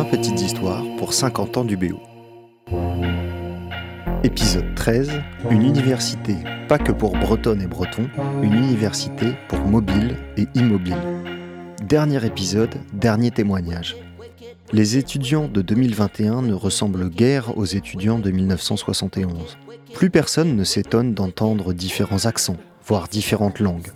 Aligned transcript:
20 0.00 0.04
petites 0.06 0.40
histoires 0.40 0.82
pour 0.96 1.12
50 1.12 1.58
ans 1.58 1.64
du 1.64 1.76
BO. 1.76 2.00
Épisode 4.24 4.74
13 4.74 5.10
Une 5.50 5.62
université 5.62 6.36
pas 6.68 6.78
que 6.78 6.90
pour 6.90 7.12
bretonnes 7.18 7.60
et 7.60 7.66
bretons, 7.66 8.08
une 8.42 8.54
université 8.54 9.34
pour 9.48 9.58
mobiles 9.58 10.16
et 10.38 10.46
immobiles. 10.54 10.96
Dernier 11.86 12.24
épisode, 12.24 12.76
dernier 12.94 13.30
témoignage. 13.30 13.94
Les 14.72 14.96
étudiants 14.96 15.48
de 15.48 15.60
2021 15.60 16.40
ne 16.42 16.54
ressemblent 16.54 17.10
guère 17.10 17.58
aux 17.58 17.66
étudiants 17.66 18.18
de 18.18 18.30
1971. 18.30 19.58
Plus 19.92 20.08
personne 20.08 20.56
ne 20.56 20.64
s'étonne 20.64 21.12
d'entendre 21.12 21.74
différents 21.74 22.24
accents, 22.24 22.56
voire 22.86 23.06
différentes 23.06 23.60
langues. 23.60 23.92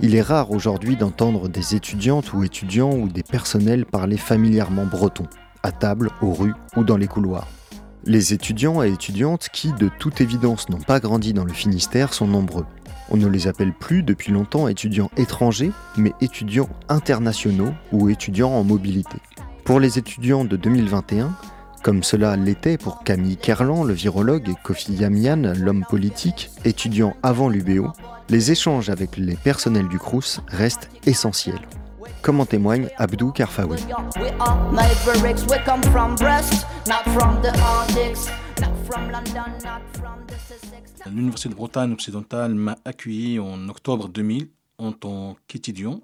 Il 0.00 0.14
est 0.14 0.22
rare 0.22 0.52
aujourd'hui 0.52 0.94
d'entendre 0.94 1.48
des 1.48 1.74
étudiantes 1.74 2.32
ou 2.32 2.44
étudiants 2.44 2.92
ou 2.92 3.08
des 3.08 3.24
personnels 3.24 3.84
parler 3.84 4.16
familièrement 4.16 4.86
breton, 4.86 5.24
à 5.62 5.72
table, 5.72 6.10
aux 6.22 6.32
rues 6.32 6.54
ou 6.76 6.84
dans 6.84 6.96
les 6.96 7.08
couloirs. 7.08 7.48
Les 8.04 8.32
étudiants 8.32 8.82
et 8.82 8.90
étudiantes 8.90 9.48
qui, 9.52 9.72
de 9.72 9.90
toute 9.98 10.20
évidence, 10.20 10.68
n'ont 10.68 10.78
pas 10.78 11.00
grandi 11.00 11.32
dans 11.32 11.44
le 11.44 11.52
Finistère 11.52 12.14
sont 12.14 12.26
nombreux. 12.26 12.64
On 13.10 13.16
ne 13.16 13.26
les 13.26 13.48
appelle 13.48 13.72
plus 13.72 14.02
depuis 14.02 14.32
longtemps 14.32 14.68
étudiants 14.68 15.10
étrangers, 15.16 15.72
mais 15.96 16.12
étudiants 16.20 16.68
internationaux 16.88 17.72
ou 17.92 18.08
étudiants 18.08 18.52
en 18.52 18.64
mobilité. 18.64 19.18
Pour 19.64 19.80
les 19.80 19.98
étudiants 19.98 20.44
de 20.44 20.56
2021, 20.56 21.34
comme 21.82 22.02
cela 22.02 22.36
l'était 22.36 22.78
pour 22.78 23.02
Camille 23.04 23.36
Kerlan, 23.36 23.84
le 23.84 23.94
virologue, 23.94 24.48
et 24.48 24.54
Kofi 24.62 24.92
Yamian, 24.94 25.54
l'homme 25.56 25.84
politique, 25.88 26.50
étudiant 26.64 27.14
avant 27.22 27.48
l'UBO, 27.48 27.92
les 28.28 28.50
échanges 28.50 28.90
avec 28.90 29.16
les 29.16 29.36
personnels 29.36 29.88
du 29.88 29.98
Crous 29.98 30.40
restent 30.48 30.90
essentiels. 31.06 31.60
Comme 32.28 32.40
en 32.40 32.44
témoigne 32.44 32.90
Abdou 32.98 33.32
Karfaoui. 33.32 33.78
L'Université 41.06 41.48
de 41.48 41.54
Bretagne 41.54 41.92
occidentale 41.94 42.54
m'a 42.54 42.76
accueilli 42.84 43.38
en 43.38 43.66
octobre 43.70 44.08
2000 44.10 44.50
en 44.76 44.92
tant 44.92 45.38
qu'étudiant. 45.46 46.02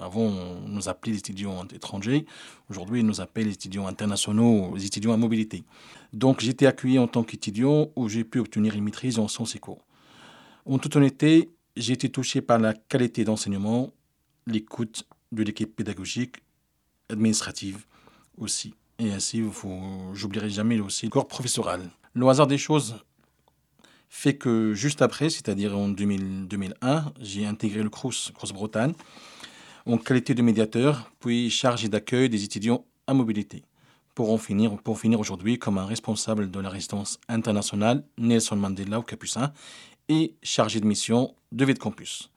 Avant, 0.00 0.20
on 0.20 0.68
nous 0.68 0.88
appelait 0.88 1.14
les 1.14 1.18
étudiants 1.18 1.66
étrangers. 1.74 2.24
Aujourd'hui, 2.70 3.00
on 3.00 3.06
nous 3.06 3.20
appelle 3.20 3.46
les 3.46 3.54
étudiants 3.54 3.88
internationaux, 3.88 4.76
les 4.76 4.86
étudiants 4.86 5.12
à 5.12 5.16
mobilité. 5.16 5.64
Donc, 6.12 6.38
j'ai 6.38 6.50
été 6.50 6.68
accueilli 6.68 7.00
en 7.00 7.08
tant 7.08 7.24
qu'étudiant 7.24 7.88
où 7.96 8.08
j'ai 8.08 8.22
pu 8.22 8.38
obtenir 8.38 8.76
une 8.76 8.84
maîtrise 8.84 9.18
en 9.18 9.26
sciences 9.26 9.56
éco. 9.56 9.80
En 10.66 10.78
toute 10.78 10.94
honnêteté, 10.94 11.50
j'ai 11.76 11.94
été 11.94 12.10
touché 12.10 12.42
par 12.42 12.60
la 12.60 12.74
qualité 12.74 13.24
d'enseignement, 13.24 13.90
l'écoute 14.46 15.04
de 15.32 15.42
l'équipe 15.42 15.74
pédagogique, 15.74 16.36
administrative 17.08 17.84
aussi. 18.36 18.74
Et 18.98 19.12
ainsi, 19.12 19.42
j'oublierai 20.12 20.50
jamais 20.50 20.78
aussi 20.80 21.06
le 21.06 21.10
corps 21.10 21.28
professoral. 21.28 21.88
Le 22.14 22.26
hasard 22.28 22.46
des 22.46 22.58
choses 22.58 22.96
fait 24.08 24.36
que 24.36 24.74
juste 24.74 25.02
après, 25.02 25.30
c'est-à-dire 25.30 25.76
en 25.76 25.88
2001, 25.88 27.12
j'ai 27.20 27.46
intégré 27.46 27.82
le 27.82 27.90
CRUS, 27.90 28.32
CRUS 28.34 28.52
Bretagne, 28.52 28.94
en 29.86 29.98
qualité 29.98 30.34
de 30.34 30.42
médiateur, 30.42 31.10
puis 31.20 31.50
chargé 31.50 31.88
d'accueil 31.88 32.28
des 32.28 32.42
étudiants 32.42 32.84
à 33.06 33.14
mobilité, 33.14 33.64
pour 34.14 34.32
en 34.32 34.38
finir, 34.38 34.76
pour 34.78 34.98
finir 34.98 35.20
aujourd'hui 35.20 35.58
comme 35.58 35.78
un 35.78 35.86
responsable 35.86 36.50
de 36.50 36.60
la 36.60 36.70
résidence 36.70 37.20
internationale 37.28 38.04
Nelson 38.18 38.56
Mandela 38.56 38.98
au 38.98 39.02
Capucin 39.02 39.52
et 40.08 40.34
chargé 40.42 40.80
de 40.80 40.86
mission 40.86 41.34
de 41.52 41.64
Vide 41.64 41.78
Campus. 41.78 42.30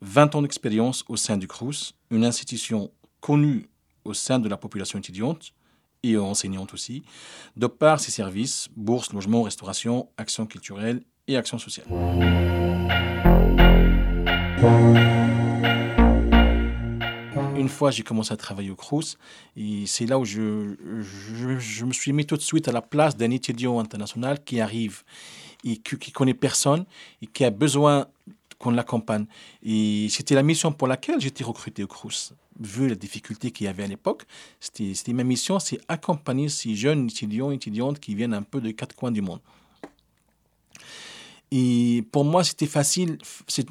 20 0.00 0.34
ans 0.34 0.42
d'expérience 0.42 1.04
au 1.08 1.16
sein 1.16 1.36
du 1.36 1.48
CRUS, 1.48 1.94
une 2.10 2.24
institution 2.24 2.90
connue 3.20 3.68
au 4.04 4.14
sein 4.14 4.38
de 4.38 4.48
la 4.48 4.56
population 4.56 4.98
étudiante 4.98 5.52
et 6.02 6.16
enseignante 6.16 6.72
aussi, 6.72 7.02
de 7.56 7.66
par 7.66 7.98
ses 7.98 8.12
services, 8.12 8.68
bourse, 8.76 9.12
logement, 9.12 9.42
restauration, 9.42 10.08
action 10.16 10.46
culturelle 10.46 11.02
et 11.26 11.36
action 11.36 11.58
sociale. 11.58 11.86
Une 17.56 17.68
fois, 17.68 17.90
j'ai 17.90 18.02
commencé 18.02 18.32
à 18.32 18.36
travailler 18.36 18.70
au 18.70 18.76
CRUS 18.76 19.18
et 19.56 19.84
c'est 19.86 20.06
là 20.06 20.18
où 20.18 20.24
je, 20.24 20.40
me 21.84 21.92
suis 21.92 22.12
mis 22.12 22.24
tout 22.24 22.36
de 22.36 22.42
suite 22.42 22.68
à 22.68 22.72
la 22.72 22.80
place 22.80 23.16
d'un 23.16 23.30
étudiant 23.30 23.78
international 23.80 24.42
qui 24.42 24.60
arrive 24.60 25.02
et 25.64 25.76
qui, 25.76 26.12
connaît 26.12 26.34
personne 26.34 26.86
et 27.20 27.26
qui 27.26 27.44
a 27.44 27.50
besoin 27.50 28.06
qu'on 28.58 28.70
l'accompagne. 28.70 29.26
Et 29.62 30.08
c'était 30.10 30.34
la 30.34 30.42
mission 30.42 30.72
pour 30.72 30.88
laquelle 30.88 31.20
j'étais 31.20 31.44
recruté 31.44 31.84
au 31.84 31.86
CRUS. 31.86 32.32
Vu 32.60 32.88
la 32.88 32.96
difficulté 32.96 33.52
qu'il 33.52 33.66
y 33.66 33.68
avait 33.68 33.84
à 33.84 33.86
l'époque, 33.86 34.24
c'était 34.58 35.12
ma 35.12 35.22
mission, 35.22 35.60
c'est 35.60 35.80
accompagner 35.86 36.48
ces 36.48 36.74
jeunes 36.74 37.06
étudiants 37.06 37.52
et 37.52 37.54
étudiantes 37.54 38.00
qui 38.00 38.14
viennent 38.14 38.34
un 38.34 38.42
peu 38.42 38.60
de 38.60 38.70
quatre 38.72 38.96
coins 38.96 39.12
du 39.12 39.22
monde. 39.22 39.40
Et 41.50 42.04
pour 42.12 42.24
moi, 42.24 42.44
c'était 42.44 42.66
facile, 42.66 43.18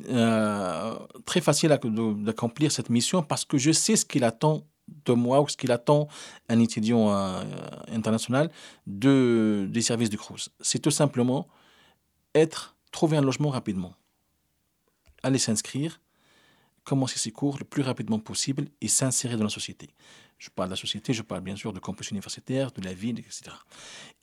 euh, 0.09 0.95
très 1.25 1.41
facile 1.41 1.69
d'accomplir 1.69 2.71
cette 2.71 2.89
mission 2.89 3.21
parce 3.21 3.45
que 3.45 3.57
je 3.57 3.71
sais 3.71 3.95
ce 3.95 4.05
qu'il 4.05 4.23
attend 4.23 4.63
de 5.05 5.13
moi 5.13 5.41
ou 5.41 5.47
ce 5.47 5.57
qu'il 5.57 5.71
attend 5.71 6.07
un 6.49 6.59
étudiant 6.59 7.13
euh, 7.13 7.43
international 7.91 8.49
de, 8.87 9.67
des 9.69 9.81
services 9.81 10.09
du 10.09 10.17
CRUS. 10.17 10.49
C'est 10.61 10.79
tout 10.79 10.91
simplement 10.91 11.47
être, 12.33 12.75
trouver 12.91 13.17
un 13.17 13.21
logement 13.21 13.49
rapidement, 13.49 13.93
aller 15.23 15.39
s'inscrire, 15.39 16.01
commencer 16.83 17.19
ses 17.19 17.31
cours 17.31 17.57
le 17.59 17.65
plus 17.65 17.81
rapidement 17.81 18.19
possible 18.19 18.65
et 18.81 18.87
s'insérer 18.87 19.35
dans 19.35 19.43
la 19.43 19.49
société. 19.49 19.89
Je 20.37 20.49
parle 20.49 20.69
de 20.69 20.73
la 20.73 20.79
société, 20.79 21.13
je 21.13 21.23
parle 21.23 21.41
bien 21.41 21.55
sûr 21.55 21.73
de 21.73 21.79
campus 21.79 22.11
universitaire, 22.11 22.71
de 22.71 22.81
la 22.81 22.93
ville, 22.93 23.19
etc. 23.19 23.41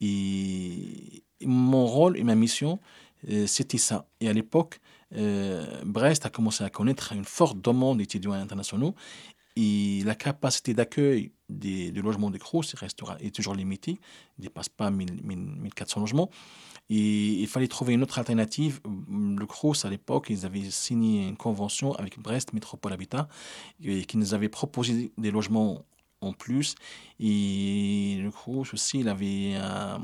Et 0.00 1.24
mon 1.44 1.86
rôle 1.86 2.16
et 2.16 2.22
ma 2.22 2.36
mission, 2.36 2.78
euh, 3.30 3.46
c'était 3.46 3.78
ça. 3.78 4.06
Et 4.20 4.28
à 4.28 4.32
l'époque, 4.32 4.80
euh, 5.16 5.82
Brest 5.84 6.24
a 6.26 6.30
commencé 6.30 6.62
à 6.64 6.70
connaître 6.70 7.12
une 7.12 7.24
forte 7.24 7.60
demande 7.60 7.98
d'étudiants 7.98 8.32
internationaux 8.32 8.94
et 9.56 10.02
la 10.04 10.14
capacité 10.14 10.74
d'accueil 10.74 11.32
des, 11.48 11.92
logements 11.92 12.30
des 12.30 12.38
CROS 12.38 12.62
est 13.20 13.34
toujours 13.34 13.54
limitée, 13.54 13.98
ne 14.38 14.44
dépasse 14.44 14.68
pas 14.68 14.90
1400 14.90 16.00
logements. 16.00 16.30
Et 16.90 17.40
il 17.40 17.46
fallait 17.46 17.68
trouver 17.68 17.94
une 17.94 18.02
autre 18.02 18.18
alternative. 18.18 18.80
Le 18.84 19.46
CROS, 19.46 19.86
à 19.86 19.90
l'époque, 19.90 20.26
ils 20.28 20.44
avaient 20.44 20.70
signé 20.70 21.28
une 21.28 21.36
convention 21.36 21.92
avec 21.94 22.18
Brest 22.18 22.52
Métropole 22.52 22.92
Habitat 22.92 23.28
qui 23.80 24.16
nous 24.16 24.34
avait 24.34 24.48
proposé 24.48 25.12
des 25.16 25.30
logements 25.30 25.84
en 26.20 26.32
plus. 26.32 26.74
Et 27.20 28.18
le 28.20 28.30
CROS 28.30 28.66
aussi, 28.72 29.00
il 29.00 29.08
avait 29.08 29.54
un, 29.54 30.00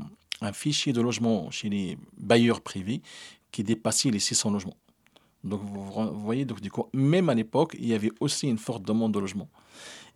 fichier 0.53 0.91
de 0.91 1.01
logement 1.01 1.51
chez 1.51 1.69
les 1.69 1.97
bailleurs 2.17 2.61
privés 2.61 3.01
qui 3.51 3.63
dépassait 3.63 4.09
les 4.09 4.19
600 4.19 4.51
logements. 4.51 4.77
Donc 5.43 5.61
vous 5.63 6.19
voyez, 6.19 6.45
donc, 6.45 6.61
du 6.61 6.69
coup, 6.69 6.85
même 6.93 7.29
à 7.29 7.33
l'époque, 7.33 7.75
il 7.79 7.87
y 7.87 7.93
avait 7.93 8.11
aussi 8.19 8.47
une 8.47 8.59
forte 8.59 8.83
demande 8.83 9.13
de 9.13 9.19
logement. 9.19 9.49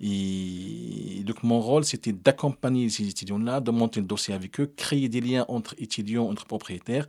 Et 0.02 1.24
donc 1.26 1.42
mon 1.44 1.60
rôle, 1.60 1.86
c'était 1.86 2.12
d'accompagner 2.12 2.90
ces 2.90 3.08
étudiants-là, 3.08 3.62
de 3.62 3.72
monter 3.72 4.02
le 4.02 4.06
dossier 4.06 4.34
avec 4.34 4.60
eux, 4.60 4.72
créer 4.76 5.10
des 5.10 5.22
liens 5.22 5.46
entre 5.48 5.74
étudiants, 5.78 6.28
entre 6.28 6.46
propriétaires, 6.46 7.08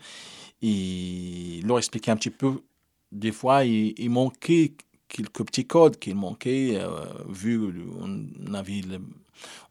et 0.62 1.60
leur 1.64 1.78
expliquer 1.78 2.12
un 2.12 2.16
petit 2.16 2.30
peu. 2.30 2.62
Des 3.12 3.32
fois, 3.32 3.64
il, 3.64 4.10
manquait 4.10 4.74
quelques 5.08 5.44
petits 5.44 5.66
codes 5.66 5.98
qu'il 5.98 6.14
manquait, 6.14 6.76
euh, 6.76 7.04
vu 7.28 7.60
on 8.00 8.54
avait, 8.54 8.82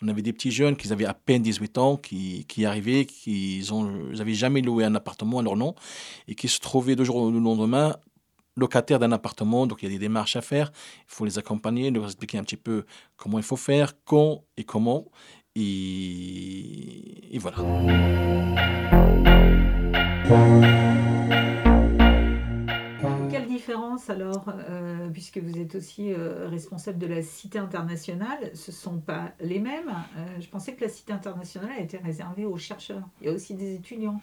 avait 0.07 0.21
des 0.21 0.33
petits 0.33 0.51
jeunes 0.51 0.75
qui 0.75 0.91
avaient 0.91 1.05
à 1.05 1.13
peine 1.13 1.41
18 1.41 1.77
ans, 1.77 1.97
qui, 1.97 2.45
qui 2.47 2.65
arrivaient, 2.65 3.05
qui 3.05 3.65
n'avaient 4.13 4.33
jamais 4.33 4.61
loué 4.61 4.83
un 4.83 4.95
appartement 4.95 5.39
à 5.39 5.43
leur 5.43 5.55
nom, 5.55 5.73
et 6.27 6.35
qui 6.35 6.47
se 6.47 6.59
trouvaient 6.59 6.95
de 6.95 7.03
jour 7.03 7.15
au 7.15 7.31
lendemain 7.31 7.95
locataires 8.55 8.99
d'un 8.99 9.11
appartement, 9.11 9.67
donc 9.67 9.83
il 9.83 9.85
y 9.85 9.89
a 9.89 9.91
des 9.91 9.99
démarches 9.99 10.35
à 10.35 10.41
faire, 10.41 10.71
il 10.99 11.13
faut 11.13 11.25
les 11.25 11.37
accompagner, 11.37 11.91
leur 11.91 12.05
expliquer 12.05 12.37
un 12.37 12.43
petit 12.43 12.57
peu 12.57 12.85
comment 13.17 13.37
il 13.37 13.43
faut 13.43 13.57
faire, 13.57 13.93
quand 14.05 14.43
et 14.57 14.63
comment, 14.63 15.05
et, 15.57 17.37
voilà. 17.39 17.57
Quelle 23.31 23.47
différence 23.47 24.09
alors, 24.09 24.49
euh, 24.49 25.09
puisque 25.09 25.37
vous 25.37 25.57
êtes 25.57 25.75
aussi 25.75 26.11
euh, 26.11 26.49
responsable 26.49 26.97
de 26.97 27.07
la 27.07 27.21
Cité 27.21 27.57
internationale, 27.57 28.51
ce 28.53 28.71
ne 28.71 28.75
sont 28.75 28.99
pas 28.99 29.31
les 29.39 29.59
mêmes 29.59 29.93
euh, 30.17 30.25
Je 30.41 30.47
pensais 30.49 30.73
que 30.73 30.83
la 30.83 30.89
Cité 30.89 31.13
internationale 31.13 31.71
a 31.77 31.81
été 31.81 31.97
réservée 31.97 32.43
aux 32.43 32.57
chercheurs. 32.57 33.07
Il 33.21 33.27
y 33.27 33.29
a 33.29 33.33
aussi 33.33 33.53
des 33.53 33.75
étudiants. 33.75 34.19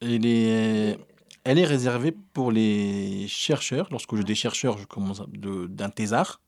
Et 0.00 0.18
les, 0.18 0.98
elle 1.46 1.60
est 1.60 1.64
réservée 1.64 2.10
pour 2.10 2.50
les 2.50 3.28
chercheurs. 3.28 3.86
Lorsque 3.92 4.16
je 4.16 4.22
dis 4.22 4.34
chercheur, 4.34 4.78
je 4.78 4.84
commence 4.84 5.22
d'un 5.28 5.90
thésard. 5.90 6.40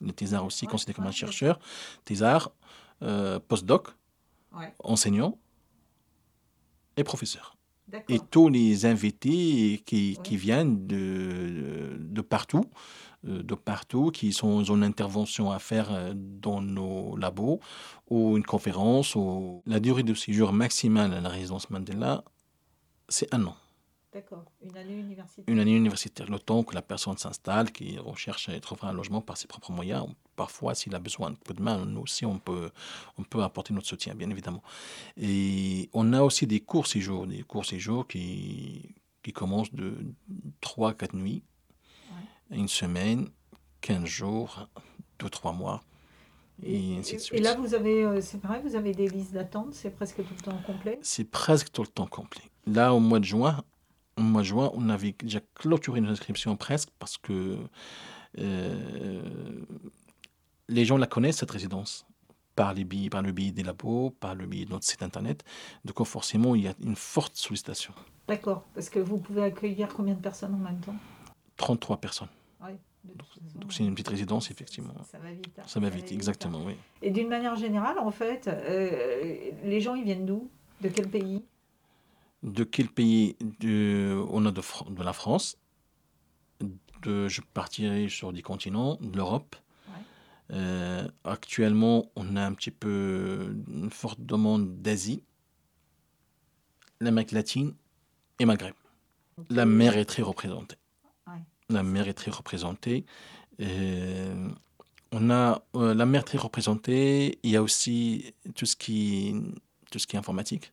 Le 0.00 0.12
thésard 0.12 0.46
aussi 0.46 0.66
considéré 0.66 0.96
comme 0.96 1.06
un 1.06 1.12
chercheur. 1.12 1.60
Thésard, 2.06 2.50
euh, 3.02 3.38
postdoc, 3.38 3.88
enseignant 4.82 5.38
et 6.96 7.04
professeur. 7.04 7.56
Et 8.08 8.20
tous 8.30 8.48
les 8.48 8.86
invités 8.86 9.82
qui, 9.84 10.18
qui 10.24 10.36
viennent 10.38 10.86
de, 10.86 11.98
de 11.98 12.20
partout, 12.22 12.64
de 13.24 13.54
partout 13.54 14.10
qui 14.10 14.32
sont 14.32 14.64
une 14.64 14.82
intervention 14.82 15.52
à 15.52 15.58
faire 15.58 16.14
dans 16.14 16.62
nos 16.62 17.18
labos 17.18 17.60
ou 18.08 18.38
une 18.38 18.44
conférence. 18.44 19.14
Ou... 19.14 19.62
La 19.66 19.78
durée 19.78 20.04
de 20.04 20.14
séjour 20.14 20.54
maximale 20.54 21.12
à 21.12 21.20
la 21.20 21.28
résidence 21.28 21.68
Mandela, 21.68 22.24
c'est 23.10 23.32
un 23.34 23.44
an. 23.44 23.56
D'accord, 24.12 24.44
une 24.62 24.76
année 24.76 24.98
universitaire. 24.98 25.44
Une 25.48 25.58
année 25.58 25.74
universitaire, 25.74 26.30
le 26.30 26.38
temps 26.38 26.64
que 26.64 26.74
la 26.74 26.82
personne 26.82 27.16
s'installe, 27.16 27.72
qui 27.72 27.98
recherche 27.98 28.50
à 28.50 28.60
trouver 28.60 28.82
un 28.84 28.92
logement 28.92 29.22
par 29.22 29.38
ses 29.38 29.46
propres 29.46 29.72
moyens. 29.72 30.06
Parfois, 30.36 30.74
s'il 30.74 30.94
a 30.94 30.98
besoin 30.98 31.30
de 31.30 31.36
coup 31.36 31.54
de 31.54 31.62
main, 31.62 31.86
nous 31.86 32.02
aussi, 32.02 32.26
on 32.26 32.38
peut, 32.38 32.70
on 33.16 33.22
peut 33.22 33.42
apporter 33.42 33.72
notre 33.72 33.86
soutien, 33.86 34.14
bien 34.14 34.28
évidemment. 34.28 34.62
Et 35.16 35.88
on 35.94 36.12
a 36.12 36.20
aussi 36.20 36.46
des 36.46 36.60
courts 36.60 36.86
séjours, 36.86 37.26
des 37.26 37.42
courts 37.42 37.64
séjours 37.64 38.06
qui, 38.06 38.94
qui 39.22 39.32
commencent 39.32 39.72
de 39.72 39.96
3 40.60 40.92
4 40.92 41.14
nuits, 41.16 41.42
une 42.50 42.68
semaine, 42.68 43.30
15 43.80 44.04
jours, 44.04 44.68
2-3 45.20 45.56
mois. 45.56 45.82
Et, 46.62 46.96
ainsi 46.98 47.16
de 47.16 47.20
suite. 47.20 47.40
et 47.40 47.42
là, 47.42 47.54
vous 47.54 47.74
avez, 47.74 48.04
euh, 48.04 48.20
c'est 48.20 48.40
pareil, 48.40 48.60
vous 48.62 48.76
avez 48.76 48.92
des 48.92 49.08
listes 49.08 49.32
d'attente, 49.32 49.72
c'est 49.72 49.90
presque 49.90 50.16
tout 50.16 50.34
le 50.36 50.42
temps 50.42 50.58
complet? 50.66 50.98
C'est 51.02 51.24
presque 51.24 51.72
tout 51.72 51.82
le 51.82 51.88
temps 51.88 52.06
complet. 52.06 52.44
Là, 52.66 52.94
au 52.94 53.00
mois 53.00 53.18
de 53.18 53.24
juin, 53.24 53.64
au 54.16 54.22
mois 54.22 54.42
de 54.42 54.46
juin, 54.46 54.70
on 54.74 54.88
avait 54.88 55.14
déjà 55.22 55.40
clôturé 55.54 56.00
nos 56.00 56.10
inscriptions 56.10 56.56
presque 56.56 56.90
parce 56.98 57.16
que 57.18 57.56
euh, 58.38 59.22
les 60.68 60.84
gens 60.84 60.96
la 60.96 61.06
connaissent, 61.06 61.38
cette 61.38 61.50
résidence, 61.50 62.06
par, 62.56 62.74
les 62.74 62.84
billes, 62.84 63.10
par 63.10 63.22
le 63.22 63.32
biais 63.32 63.50
des 63.52 63.62
labos, 63.62 64.10
par 64.10 64.34
le 64.34 64.46
biais 64.46 64.64
de 64.64 64.70
notre 64.70 64.86
site 64.86 65.02
internet. 65.02 65.44
Donc 65.84 66.04
forcément, 66.06 66.54
il 66.54 66.62
y 66.62 66.68
a 66.68 66.74
une 66.82 66.96
forte 66.96 67.36
sollicitation. 67.36 67.92
D'accord, 68.28 68.64
parce 68.74 68.88
que 68.88 68.98
vous 68.98 69.18
pouvez 69.18 69.42
accueillir 69.42 69.88
combien 69.88 70.14
de 70.14 70.20
personnes 70.20 70.54
en 70.54 70.58
même 70.58 70.80
temps? 70.80 70.94
33 71.56 71.96
personnes. 71.98 72.28
Oui. 72.62 72.72
Donc 73.56 73.72
c'est 73.72 73.84
une 73.84 73.94
petite 73.94 74.08
résidence, 74.08 74.50
effectivement. 74.50 74.94
Ça 75.10 75.18
va 75.18 75.32
vite. 75.32 75.58
hein. 75.58 75.62
Ça 75.66 75.80
va 75.80 75.88
vite, 75.88 76.12
exactement, 76.12 76.60
oui. 76.64 76.74
Et 77.02 77.10
d'une 77.10 77.28
manière 77.28 77.56
générale, 77.56 77.98
en 77.98 78.12
fait, 78.12 78.46
euh, 78.46 79.50
les 79.64 79.80
gens, 79.80 79.94
ils 79.96 80.04
viennent 80.04 80.24
d'où? 80.26 80.48
De 80.80 80.88
quel 80.88 81.08
pays? 81.08 81.42
De 82.42 82.64
quel 82.64 82.88
pays 82.88 83.36
On 84.30 84.46
a 84.46 84.52
de, 84.52 85.02
la 85.02 85.12
France. 85.12 85.58
De, 87.02 87.28
je 87.28 87.40
partirai 87.40 88.08
sur 88.08 88.32
des 88.32 88.42
continents, 88.42 88.98
de 89.00 89.16
l'Europe. 89.16 89.56
Ouais. 89.88 90.56
Euh, 90.56 91.08
actuellement, 91.24 92.10
on 92.16 92.36
a 92.36 92.44
un 92.44 92.52
petit 92.54 92.70
peu 92.70 93.54
une 93.68 93.90
forte 93.90 94.20
demande 94.20 94.82
d'Asie, 94.82 95.22
l'Amérique 97.00 97.32
latine 97.32 97.74
et 98.38 98.44
Maghreb. 98.44 98.74
La 99.48 99.66
mer 99.66 99.96
est 99.96 100.04
très 100.04 100.22
représentée. 100.22 100.76
Ouais. 101.26 101.42
La 101.68 101.82
mer 101.82 102.08
est 102.08 102.14
très 102.14 102.30
représentée. 102.30 103.04
Euh, 103.60 104.48
on 105.12 105.30
a 105.30 105.62
euh, 105.76 105.94
la 105.94 106.06
mer 106.06 106.24
très 106.24 106.38
représentée. 106.38 107.38
Il 107.42 107.50
y 107.50 107.56
a 107.56 107.62
aussi 107.62 108.34
tout 108.54 108.66
ce 108.66 108.76
qui, 108.76 109.34
tout 109.90 109.98
ce 109.98 110.06
qui 110.06 110.16
est 110.16 110.18
informatique, 110.18 110.72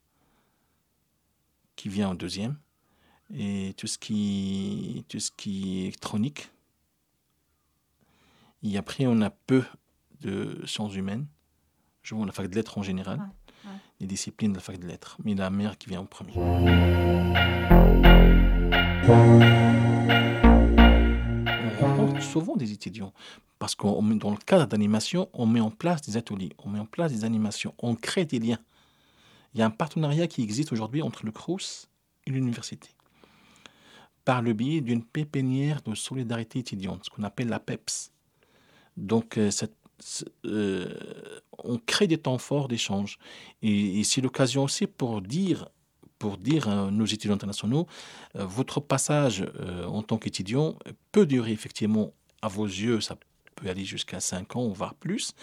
qui 1.79 1.87
vient 1.87 2.09
en 2.09 2.13
deuxième, 2.15 2.57
et 3.33 3.73
tout 3.77 3.87
ce 3.87 3.97
qui, 3.97 5.05
tout 5.07 5.21
ce 5.21 5.31
qui 5.31 5.77
est 5.77 5.81
électronique. 5.83 6.49
Et 8.63 8.77
après, 8.77 9.05
on 9.07 9.21
a 9.21 9.29
peu 9.29 9.63
de 10.19 10.61
sciences 10.65 10.93
humaines. 10.95 11.25
Je 12.03 12.15
vois 12.15 12.25
la 12.25 12.33
fac 12.33 12.49
de 12.49 12.55
lettres 12.55 12.77
en 12.77 12.83
général, 12.83 13.19
Ouais, 13.19 13.71
ouais. 13.71 13.77
les 14.01 14.07
disciplines 14.07 14.51
de 14.51 14.57
la 14.57 14.61
fac 14.61 14.77
de 14.77 14.85
lettres, 14.87 15.17
mais 15.23 15.35
la 15.35 15.49
mer 15.49 15.77
qui 15.77 15.87
vient 15.87 16.01
en 16.01 16.05
premier. 16.05 16.33
On 20.41 21.69
rencontre 21.79 22.21
souvent 22.21 22.55
des 22.57 22.73
étudiants 22.73 23.13
parce 23.57 23.75
que 23.75 23.83
dans 24.17 24.31
le 24.31 24.37
cadre 24.37 24.65
d'animation, 24.67 25.29
on 25.33 25.45
met 25.45 25.59
en 25.61 25.71
place 25.71 26.01
des 26.01 26.17
ateliers, 26.17 26.51
on 26.57 26.69
met 26.69 26.79
en 26.79 26.85
place 26.85 27.11
des 27.13 27.23
animations, 27.23 27.73
on 27.79 27.95
crée 27.95 28.25
des 28.25 28.39
liens. 28.39 28.59
Il 29.53 29.59
y 29.59 29.63
a 29.63 29.65
un 29.65 29.71
partenariat 29.71 30.27
qui 30.27 30.43
existe 30.43 30.71
aujourd'hui 30.71 31.01
entre 31.01 31.25
le 31.25 31.31
CRUS 31.31 31.87
et 32.25 32.31
l'université 32.31 32.89
par 34.29 34.43
le 34.43 34.53
biais 34.53 34.81
d'une 34.81 35.03
pépinière 35.03 35.81
de 35.81 35.95
solidarité 35.95 36.59
étudiante, 36.59 37.05
ce 37.05 37.09
qu'on 37.09 37.23
appelle 37.23 37.47
la 37.47 37.59
PEPS. 37.59 38.11
Donc, 38.95 39.39
euh, 39.39 39.49
euh, 40.45 40.93
on 41.57 41.79
crée 41.79 42.05
des 42.05 42.19
temps 42.19 42.37
forts 42.37 42.67
d'échange. 42.67 43.17
Et, 43.63 44.03
c'est 44.03 44.21
l'occasion 44.21 44.65
aussi 44.65 44.85
pour 44.85 45.23
dire, 45.23 45.69
pour 46.19 46.37
dire 46.37 46.69
à 46.69 46.91
nos 46.91 47.05
étudiants 47.05 47.33
internationaux, 47.33 47.87
euh, 48.35 48.45
votre 48.45 48.79
passage 48.79 49.43
en 49.87 50.03
tant 50.03 50.19
qu'étudiant 50.19 50.77
peut 51.11 51.25
durer 51.25 51.51
effectivement, 51.51 52.13
à 52.43 52.49
vos 52.49 52.65
yeux, 52.65 53.01
ça 53.01 53.15
peut 53.59 53.69
aller 53.69 53.85
jusqu'à 53.85 54.19
5 54.19 54.56
ans, 54.56 54.67
voire 54.69 54.94
plus, 54.95 55.33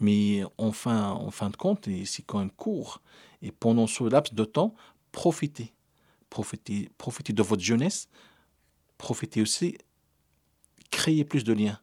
mais 0.00 0.42
en 0.58 0.72
fin, 0.72 1.10
en 1.10 1.30
fin 1.30 1.50
de 1.50 1.56
compte, 1.56 1.88
c'est 2.04 2.22
quand 2.22 2.38
même 2.38 2.50
court. 2.50 3.00
Et 3.42 3.52
pendant 3.52 3.86
ce 3.86 4.04
laps 4.04 4.34
de 4.34 4.44
temps, 4.44 4.74
profitez. 5.12 5.72
Profitez, 6.30 6.90
profitez 6.98 7.32
de 7.32 7.42
votre 7.42 7.62
jeunesse, 7.62 8.08
profitez 8.98 9.40
aussi, 9.40 9.78
créez 10.90 11.24
plus 11.24 11.44
de 11.44 11.52
liens 11.52 11.78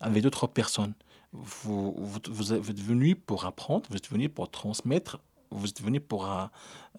avec 0.00 0.22
d'autres 0.22 0.46
personnes. 0.46 0.94
Vous, 1.32 1.94
vous, 2.28 2.52
êtes 2.52 2.80
venu 2.80 3.14
pour 3.14 3.44
apprendre, 3.44 3.86
vous 3.90 3.96
êtes 3.96 4.10
venu 4.10 4.28
pour 4.28 4.50
transmettre, 4.50 5.18
vous 5.50 5.68
êtes 5.68 5.82
venu 5.82 6.00
pour 6.00 6.30
euh, 6.30 6.46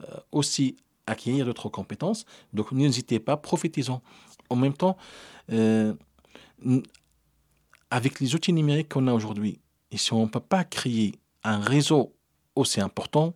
euh, 0.01 0.17
aussi 0.31 0.77
acquérir 1.07 1.45
d'autres 1.45 1.69
compétences. 1.69 2.25
Donc 2.53 2.71
n'hésitez 2.71 3.19
pas, 3.19 3.37
profitez-en. 3.37 4.01
En 4.49 4.55
même 4.55 4.73
temps, 4.73 4.97
euh, 5.51 5.93
avec 7.89 8.19
les 8.19 8.35
outils 8.35 8.53
numériques 8.53 8.89
qu'on 8.89 9.07
a 9.07 9.13
aujourd'hui, 9.13 9.59
et 9.91 9.97
si 9.97 10.13
on 10.13 10.23
ne 10.23 10.29
peut 10.29 10.39
pas 10.39 10.63
créer 10.63 11.15
un 11.43 11.59
réseau 11.59 12.13
aussi 12.55 12.81
important, 12.81 13.33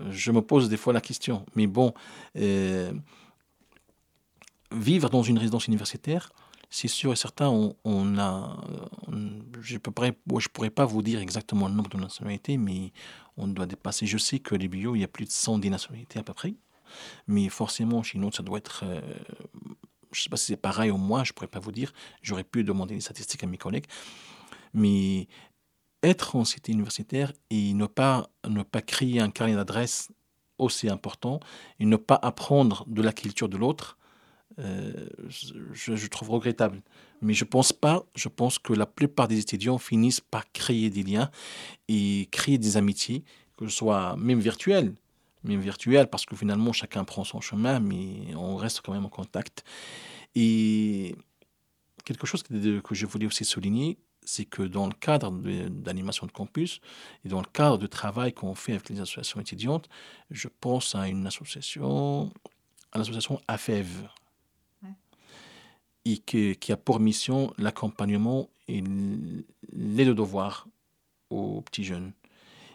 euh, 0.00 0.08
je 0.10 0.32
me 0.32 0.40
pose 0.40 0.68
des 0.68 0.76
fois 0.76 0.92
la 0.92 1.00
question. 1.00 1.44
Mais 1.54 1.66
bon, 1.66 1.92
euh, 2.36 2.92
vivre 4.72 5.10
dans 5.10 5.22
une 5.22 5.38
résidence 5.38 5.66
universitaire, 5.66 6.30
c'est 6.70 6.88
sûr 6.88 7.12
et 7.12 7.16
certain, 7.16 7.48
on, 7.84 8.18
a, 8.18 8.56
on- 9.08 9.42
je 9.60 9.74
ne 9.74 9.78
pourrais 9.78 10.70
pas 10.70 10.84
vous 10.84 11.02
dire 11.02 11.20
exactement 11.20 11.66
le 11.68 11.74
nombre 11.74 11.90
de 11.90 11.98
nationalités, 11.98 12.56
mais 12.56 12.92
on 13.36 13.48
doit 13.48 13.66
dépasser. 13.66 14.06
Je 14.06 14.18
sais 14.18 14.38
que 14.38 14.54
les 14.54 14.68
bio, 14.68 14.94
il 14.94 15.00
y 15.00 15.04
a 15.04 15.08
plus 15.08 15.24
de 15.24 15.30
110 15.32 15.68
nationalités 15.70 16.20
à 16.20 16.22
peu 16.22 16.32
près, 16.32 16.54
mais 17.26 17.48
forcément, 17.48 18.02
chez 18.04 18.18
nous, 18.18 18.30
ça 18.32 18.42
doit 18.42 18.58
être. 18.58 18.84
euh, 18.84 19.00
je 20.12 20.20
ne 20.20 20.22
sais 20.22 20.28
pas 20.30 20.36
si 20.36 20.46
c'est 20.46 20.56
pareil 20.56 20.90
au 20.90 20.96
moins, 20.96 21.24
je 21.24 21.30
ne 21.30 21.34
pourrais 21.34 21.48
pas 21.48 21.60
vous 21.60 21.72
dire. 21.72 21.92
J'aurais 22.22 22.44
pu 22.44 22.64
demander 22.64 22.94
les 22.94 23.00
statistiques 23.00 23.44
à 23.44 23.46
mes 23.46 23.58
collègues. 23.58 23.86
Mais 24.74 25.28
être 26.02 26.36
en 26.36 26.44
cité 26.44 26.72
universitaire 26.72 27.32
et 27.50 27.74
ne 27.74 27.86
pas, 27.86 28.30
ne 28.48 28.62
pas 28.62 28.82
créer 28.82 29.20
un 29.20 29.30
carnet 29.30 29.54
d'adresses 29.54 30.10
aussi 30.58 30.88
important 30.88 31.40
et 31.78 31.86
ne 31.86 31.96
pas 31.96 32.18
apprendre 32.20 32.84
de 32.86 33.02
la 33.02 33.12
culture 33.12 33.48
de 33.48 33.56
l'autre, 33.56 33.98
euh, 34.58 35.08
je, 35.28 35.96
je 35.96 36.06
trouve 36.08 36.30
regrettable. 36.30 36.82
Mais 37.22 37.34
je 37.34 37.44
pense 37.44 37.72
pas, 37.72 38.04
je 38.14 38.28
pense 38.28 38.58
que 38.58 38.72
la 38.72 38.86
plupart 38.86 39.28
des 39.28 39.38
étudiants 39.38 39.78
finissent 39.78 40.20
par 40.20 40.50
créer 40.52 40.90
des 40.90 41.02
liens 41.02 41.30
et 41.88 42.28
créer 42.30 42.58
des 42.58 42.76
amitiés, 42.76 43.24
que 43.56 43.66
ce 43.68 43.76
soit 43.76 44.16
même 44.16 44.40
virtuelles, 44.40 44.94
même 45.44 45.60
virtuelles, 45.60 46.08
parce 46.08 46.26
que 46.26 46.36
finalement 46.36 46.72
chacun 46.72 47.04
prend 47.04 47.24
son 47.24 47.40
chemin, 47.40 47.80
mais 47.80 48.34
on 48.36 48.56
reste 48.56 48.80
quand 48.82 48.92
même 48.92 49.06
en 49.06 49.08
contact. 49.10 49.64
Et 50.34 51.14
quelque 52.04 52.26
chose 52.26 52.42
que, 52.42 52.80
que 52.80 52.94
je 52.94 53.06
voulais 53.06 53.26
aussi 53.26 53.44
souligner, 53.44 53.98
c'est 54.22 54.44
que 54.44 54.62
dans 54.62 54.86
le 54.86 54.92
cadre 54.92 55.30
d'animation 55.30 56.26
de 56.26 56.32
campus 56.32 56.80
et 57.24 57.28
dans 57.28 57.40
le 57.40 57.46
cadre 57.52 57.78
de 57.78 57.86
travail 57.86 58.32
qu'on 58.32 58.54
fait 58.54 58.72
avec 58.72 58.88
les 58.90 59.00
associations 59.00 59.40
étudiantes, 59.40 59.88
je 60.30 60.48
pense 60.60 60.94
à 60.94 61.08
une 61.08 61.26
association, 61.26 62.30
à 62.92 62.98
l'association 62.98 63.40
AFEV, 63.48 64.08
et 66.04 66.18
que- 66.18 66.52
qui 66.54 66.72
a 66.72 66.76
pour 66.76 67.00
mission 67.00 67.52
l'accompagnement 67.58 68.48
et 68.68 68.82
l'aide 69.72 70.08
aux 70.08 70.14
devoirs 70.14 70.68
aux 71.30 71.60
petits 71.62 71.84
jeunes. 71.84 72.12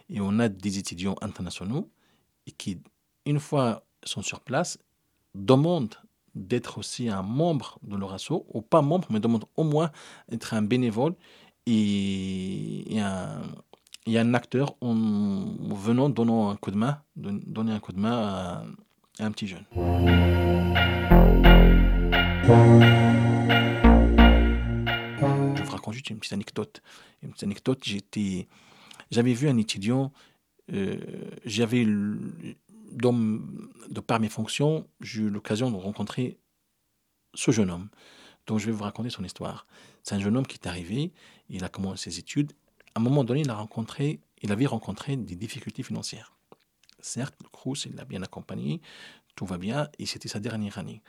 Et 0.08 0.20
on 0.20 0.38
a 0.38 0.48
des 0.48 0.78
étudiants 0.78 1.16
internationaux 1.20 1.90
et 2.46 2.52
qui, 2.52 2.80
une 3.24 3.40
fois 3.40 3.84
sont 4.04 4.22
sur 4.22 4.40
place, 4.40 4.78
demandent 5.34 5.94
d'être 6.34 6.78
aussi 6.78 7.08
un 7.08 7.22
membre 7.22 7.78
de 7.82 7.96
leur 7.96 8.12
asso, 8.12 8.44
ou 8.52 8.60
pas 8.62 8.82
membre, 8.82 9.08
mais 9.10 9.20
demandent 9.20 9.46
au 9.56 9.64
moins 9.64 9.90
d'être 10.28 10.54
un 10.54 10.62
bénévole 10.62 11.14
et, 11.66 12.84
un, 13.00 13.42
un 14.06 14.34
acteur 14.34 14.76
en 14.80 14.94
venant, 14.94 16.50
un 16.50 16.56
coup 16.56 16.70
de 16.70 16.76
main, 16.76 17.02
don- 17.16 17.40
donner 17.46 17.72
un 17.72 17.80
coup 17.80 17.92
de 17.92 17.98
main 18.00 18.12
à, 18.12 18.64
à 19.18 19.24
un 19.24 19.30
petit 19.32 19.46
jeune. 19.46 19.64
Je 25.56 25.62
vous 25.62 25.70
raconte 25.70 25.94
juste 25.94 26.10
une 26.10 26.18
petite 26.18 26.34
anecdote. 26.34 26.82
Une 27.22 27.30
petite 27.30 27.44
anecdote, 27.44 27.80
j'étais, 27.82 28.46
j'avais 29.10 29.32
vu 29.32 29.48
un 29.48 29.56
étudiant, 29.56 30.12
euh, 30.72 30.98
j'avais, 31.44 31.84
de 31.84 34.00
par 34.00 34.20
mes 34.20 34.28
fonctions, 34.28 34.88
eu 35.00 35.28
l'occasion 35.28 35.70
de 35.70 35.76
rencontrer 35.76 36.38
ce 37.34 37.50
jeune 37.50 37.70
homme. 37.70 37.88
Donc 38.46 38.58
je 38.58 38.66
vais 38.66 38.72
vous 38.72 38.84
raconter 38.84 39.10
son 39.10 39.24
histoire. 39.24 39.66
C'est 40.02 40.14
un 40.14 40.20
jeune 40.20 40.36
homme 40.36 40.46
qui 40.46 40.56
est 40.56 40.66
arrivé, 40.66 41.12
il 41.48 41.64
a 41.64 41.68
commencé 41.68 42.10
ses 42.10 42.18
études. 42.18 42.52
À 42.94 43.00
un 43.00 43.02
moment 43.02 43.24
donné, 43.24 43.40
il 43.40 43.50
a 43.50 43.54
rencontré, 43.54 44.20
il 44.42 44.52
avait 44.52 44.66
rencontré 44.66 45.16
des 45.16 45.36
difficultés 45.36 45.82
financières. 45.82 46.36
Certes, 47.00 47.36
le 47.42 47.48
Crous, 47.48 47.84
il 47.84 47.94
l'a 47.94 48.04
bien 48.04 48.22
accompagné, 48.22 48.80
tout 49.34 49.46
va 49.46 49.58
bien, 49.58 49.88
et 49.98 50.06
c'était 50.06 50.28
sa 50.28 50.40
dernière 50.40 50.78
année. 50.78 51.02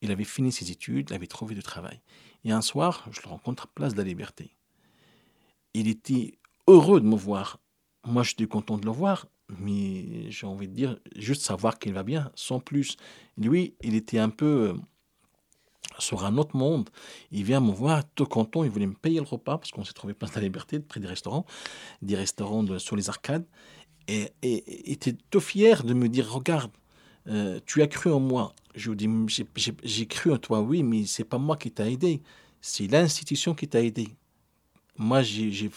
Il 0.00 0.10
avait 0.10 0.24
fini 0.24 0.50
ses 0.50 0.70
études, 0.70 1.10
il 1.10 1.14
avait 1.14 1.26
trouvé 1.26 1.54
du 1.54 1.62
travail. 1.62 2.00
Et 2.44 2.52
un 2.52 2.62
soir, 2.62 3.06
je 3.10 3.20
le 3.22 3.28
rencontre 3.28 3.64
à 3.64 3.70
Place 3.74 3.92
de 3.92 3.98
la 3.98 4.04
Liberté. 4.04 4.56
Il 5.74 5.88
était 5.88 6.38
heureux 6.66 7.00
de 7.00 7.06
me 7.06 7.16
voir. 7.16 7.60
Moi, 8.06 8.22
j'étais 8.22 8.46
content 8.46 8.78
de 8.78 8.86
le 8.86 8.92
voir, 8.92 9.26
mais 9.58 10.30
j'ai 10.30 10.46
envie 10.46 10.68
de 10.68 10.72
dire, 10.72 10.96
juste 11.16 11.42
savoir 11.42 11.78
qu'il 11.78 11.92
va 11.92 12.04
bien, 12.04 12.30
sans 12.34 12.60
plus. 12.60 12.96
Lui, 13.36 13.74
il 13.82 13.96
était 13.96 14.20
un 14.20 14.30
peu 14.30 14.70
euh, 14.70 14.74
sur 15.98 16.24
un 16.24 16.36
autre 16.38 16.56
monde. 16.56 16.88
Il 17.32 17.42
vient 17.42 17.60
me 17.60 17.72
voir, 17.72 18.04
tout 18.14 18.26
content, 18.26 18.62
il 18.62 18.70
voulait 18.70 18.86
me 18.86 18.94
payer 18.94 19.18
le 19.18 19.26
repas, 19.26 19.58
parce 19.58 19.72
qu'on 19.72 19.84
s'est 19.84 19.92
trouvé 19.92 20.14
place 20.14 20.30
de 20.30 20.36
la 20.36 20.42
liberté, 20.42 20.78
près 20.78 21.00
des 21.00 21.08
restaurants, 21.08 21.46
des 22.00 22.14
restaurants 22.14 22.78
sur 22.78 22.94
les 22.94 23.08
arcades. 23.08 23.46
Et, 24.06 24.32
il 24.42 24.92
était 24.92 25.16
tout 25.30 25.40
fier 25.40 25.82
de 25.82 25.92
me 25.92 26.08
dire, 26.08 26.30
regarde, 26.32 26.70
euh, 27.26 27.58
tu 27.66 27.82
as 27.82 27.88
cru 27.88 28.12
en 28.12 28.20
moi. 28.20 28.54
Je 28.76 28.90
lui 28.90 28.96
dis, 28.96 29.08
j'ai 29.82 30.06
cru 30.06 30.32
en 30.32 30.38
toi, 30.38 30.60
oui, 30.60 30.84
mais 30.84 31.06
c'est 31.06 31.24
pas 31.24 31.38
moi 31.38 31.56
qui 31.56 31.72
t'a 31.72 31.90
aidé, 31.90 32.22
c'est 32.60 32.86
l'institution 32.86 33.54
qui 33.54 33.66
t'a 33.66 33.82
aidé 33.82 34.08
moi, 34.98 35.22
j'ai 35.22 35.70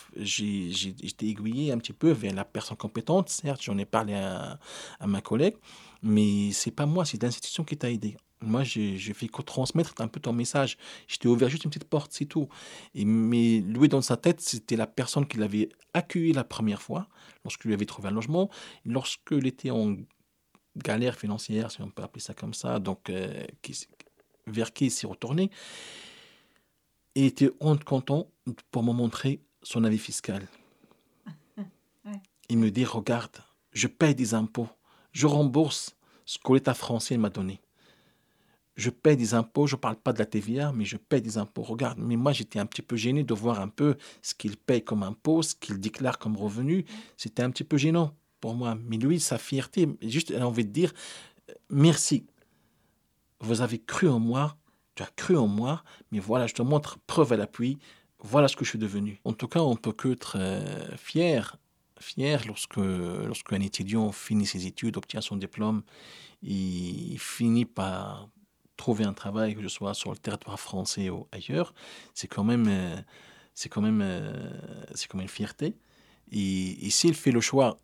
été 1.04 1.28
aiguillé 1.28 1.72
un 1.72 1.78
petit 1.78 1.94
peu 1.94 2.12
vers 2.12 2.34
la 2.34 2.46
personne 2.46 2.78
compétente. 2.78 3.30
Certes, 3.30 3.62
j'en 3.64 3.78
ai 3.78 3.86
parlé 3.86 4.14
à, 4.14 4.60
à, 5.00 5.08
ma 5.08 5.22
collègue, 5.22 5.56
mais 6.02 6.52
c'est 6.52 6.72
pas 6.72 6.86
moi, 6.86 7.06
c'est 7.06 7.22
l'institution 7.22 7.64
qui 7.64 7.78
t'a 7.78 7.92
aidé. 7.92 8.18
Moi, 8.42 8.64
j'ai 8.64 8.98
fait 9.14 9.28
que 9.28 9.42
transmettre 9.42 9.94
un 10.00 10.08
peu 10.08 10.22
ton 10.22 10.32
message. 10.32 10.78
Je 11.08 11.18
t'ai 11.18 11.28
ouvert 11.28 11.50
juste 11.50 11.66
une 11.66 11.72
petite 11.72 11.90
porte, 11.90 12.14
c'est 12.14 12.26
tout. 12.26 12.48
Et, 12.96 13.04
mais 13.04 13.60
lui, 13.60 13.90
dans 13.90 14.02
sa 14.02 14.16
tête, 14.16 14.40
c'était 14.40 14.78
la 14.78 14.88
personne 14.88 15.28
qui 15.28 15.38
l'avait 15.38 15.70
accueilli 15.94 16.32
la 16.32 16.46
première 16.46 16.82
fois, 16.82 17.08
lorsque 17.44 17.66
lui 17.66 17.74
avait 17.74 17.86
trouvé 17.86 18.08
un 18.08 18.12
logement, 18.12 18.50
lorsqu'il 18.86 19.46
était 19.46 19.72
en 19.72 19.98
galère 20.78 21.18
financière, 21.18 21.70
si 21.70 21.82
on 21.82 21.90
peut 21.90 22.04
appeler 22.04 22.22
ça 22.22 22.34
comme 22.34 22.54
ça, 22.54 22.80
donc 22.80 23.10
euh, 23.10 23.46
vers 24.48 24.72
qui 24.72 24.86
il 24.86 24.92
s'est 24.92 25.08
retourné 25.08 25.52
et 27.16 27.26
était 27.26 27.52
content 27.86 28.28
pour 28.72 28.84
me 28.84 28.94
montrer 28.94 29.42
son 29.64 29.84
avis 29.84 29.98
fiscal. 29.98 30.48
Il 32.50 32.58
me 32.58 32.72
dit, 32.72 32.86
regarde, 32.86 33.44
je 33.74 33.88
paye 33.88 34.16
des 34.16 34.34
impôts, 34.34 34.70
je 35.12 35.28
rembourse 35.28 35.96
ce 36.26 36.38
que 36.40 36.54
l'État 36.54 36.74
français 36.74 37.18
m'a 37.18 37.30
donné. 37.30 37.62
Je 38.76 38.90
paye 38.90 39.18
des 39.18 39.34
impôts, 39.34 39.68
je 39.68 39.76
ne 39.76 39.80
parle 39.80 39.98
pas 39.98 40.14
de 40.14 40.20
la 40.20 40.26
TVA, 40.26 40.72
mais 40.72 40.86
je 40.86 40.96
paye 40.96 41.22
des 41.22 41.38
impôts. 41.38 41.64
Regarde, 41.64 42.00
mais 42.00 42.16
moi 42.16 42.32
j'étais 42.32 42.60
un 42.60 42.66
petit 42.66 42.82
peu 42.82 42.96
gêné 42.96 43.24
de 43.24 43.34
voir 43.34 43.60
un 43.60 43.68
peu 43.68 43.98
ce 44.22 44.34
qu'il 44.34 44.56
paye 44.56 44.84
comme 44.84 45.04
impôt, 45.04 45.42
ce 45.42 45.54
qu'il 45.54 45.80
déclare 45.80 46.18
comme 46.18 46.38
revenu. 46.38 46.86
C'était 47.18 47.44
un 47.44 47.52
petit 47.52 47.66
peu 47.66 47.78
gênant 47.78 48.16
pour 48.40 48.56
moi. 48.56 48.76
Mais 48.76 48.98
lui, 48.98 49.20
sa 49.20 49.38
fierté, 49.38 49.90
juste, 50.02 50.32
elle 50.32 50.44
a 50.44 50.48
envie 50.48 50.66
de 50.66 50.72
dire, 50.72 50.94
merci. 51.70 52.26
Vous 53.42 53.62
avez 53.62 53.80
cru 53.80 54.08
en 54.08 54.20
moi, 54.20 54.58
tu 55.06 55.14
cru 55.16 55.38
en 55.38 55.48
moi, 55.48 55.84
mais 56.12 56.20
voilà, 56.20 56.48
je 56.48 56.54
te 56.54 56.62
montre 56.62 56.98
preuve 57.08 57.34
à 57.34 57.38
l'appui, 57.38 57.78
voilà 58.20 58.48
ce 58.48 58.56
que 58.56 58.66
je 58.66 58.70
suis 58.70 58.80
devenu. 58.80 59.20
En 59.24 59.34
tout 59.34 59.48
cas, 59.48 59.62
on 59.62 59.76
peut 59.76 59.94
que 59.94 60.10
être 60.10 60.38
euh, 60.40 60.98
fier, 60.98 61.58
fier 62.00 62.46
lorsque 62.48 62.78
lorsqu'un 62.78 63.62
étudiant 63.62 64.12
finit 64.12 64.46
ses 64.46 64.68
études, 64.68 64.98
obtient 64.98 65.22
son 65.22 65.38
diplôme, 65.38 65.84
il 66.42 67.18
finit 67.20 67.66
par 67.66 68.30
trouver 68.78 69.04
un 69.04 69.14
travail, 69.14 69.56
que 69.56 69.62
ce 69.62 69.68
soit 69.70 69.94
sur 69.94 70.12
le 70.12 70.18
territoire 70.18 70.60
français 70.60 71.10
ou 71.10 71.28
ailleurs, 71.32 71.74
c'est 72.14 72.28
quand 72.28 72.44
même, 72.44 72.68
euh, 72.68 72.96
c'est 73.54 73.70
quand 73.70 73.82
même, 73.82 74.02
euh, 74.02 74.52
c'est 74.96 75.08
quand 75.08 75.18
même 75.18 75.26
une 75.26 75.30
fierté. 75.30 75.76
Et, 76.32 76.86
et 76.86 76.90
s'il 76.90 77.14
fait 77.14 77.32
le 77.32 77.42
choix 77.42 77.80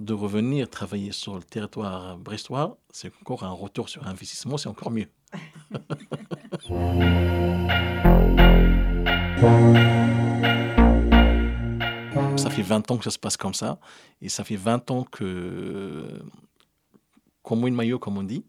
de 0.00 0.14
revenir 0.14 0.68
travailler 0.68 1.12
sur 1.12 1.36
le 1.36 1.42
territoire 1.42 2.16
brestois, 2.18 2.78
c'est 2.90 3.12
encore 3.20 3.44
un 3.44 3.50
retour 3.50 3.88
sur 3.88 4.06
investissement, 4.06 4.56
c'est 4.56 4.68
encore 4.68 4.90
mieux. 4.90 5.08
Ça 12.36 12.50
fait 12.50 12.62
20 12.62 12.90
ans 12.90 12.98
que 12.98 13.04
ça 13.04 13.10
se 13.10 13.18
passe 13.18 13.36
comme 13.36 13.54
ça. 13.54 13.78
Et 14.20 14.28
ça 14.28 14.42
fait 14.42 14.56
20 14.56 14.90
ans 14.90 15.04
que, 15.04 16.24
comme 17.42 17.66
une 17.68 17.74
maillot, 17.74 18.00
comme 18.00 18.18
on 18.18 18.24
dit, 18.24 18.44